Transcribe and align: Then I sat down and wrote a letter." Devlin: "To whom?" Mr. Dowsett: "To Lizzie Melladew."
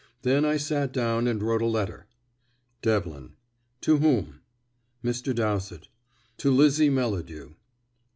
Then 0.23 0.45
I 0.45 0.57
sat 0.57 0.91
down 0.91 1.27
and 1.27 1.43
wrote 1.43 1.61
a 1.61 1.67
letter." 1.67 2.07
Devlin: 2.81 3.33
"To 3.81 3.97
whom?" 3.97 4.39
Mr. 5.03 5.31
Dowsett: 5.31 5.89
"To 6.39 6.49
Lizzie 6.49 6.89
Melladew." 6.89 7.53